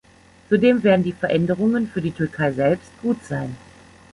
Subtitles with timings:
[0.49, 3.55] Zudem werden die Veränderungen für die Türkei selbst gut sein.